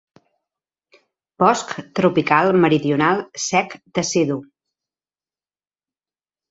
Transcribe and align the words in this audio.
Bosc 1.43 1.75
tropical 1.99 2.51
meridional 2.65 3.23
sec 3.47 3.79
decidu. 4.01 4.43